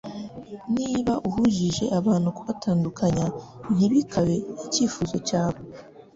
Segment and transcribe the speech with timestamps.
[0.75, 3.25] Niba Uhujije abantu kubatandukanya
[3.75, 4.35] ntibikabe
[4.65, 5.59] Icyifuzo cyawe